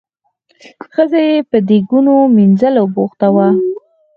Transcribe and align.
ښځه 0.93 1.19
یې 1.27 1.35
په 1.49 1.57
دیګونو 1.67 2.13
مینځلو 2.35 2.83
بوخته 2.95 3.27
وه. 3.35 3.47